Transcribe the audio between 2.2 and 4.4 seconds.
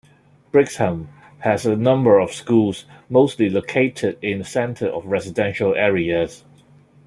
schools, mostly located in